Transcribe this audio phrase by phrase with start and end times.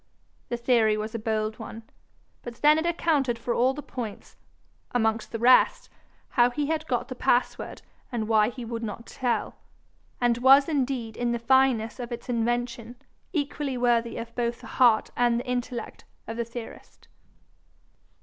[0.49, 1.83] The theory was a bold one,
[2.41, 4.35] but then it accounted for all the points
[4.93, 5.89] amongst the rest,
[6.29, 9.57] how he had got the password and why he would not tell
[10.19, 12.95] and was indeed in the fineness of its invention
[13.31, 17.07] equally worthy of both the heart and the intellect of the theorist.